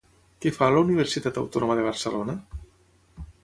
[0.45, 2.39] Què fa a la Universitat Autònoma de Barcelona?